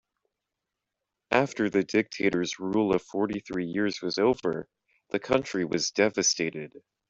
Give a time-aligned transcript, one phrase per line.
[1.29, 4.67] After the dictator's rule of fourty three years was over,
[5.09, 6.73] the country was devastated.